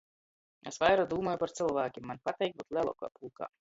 [0.71, 3.57] Es vaira dūmoju par cylvākim, maņ pateik byut leluokā pulkā.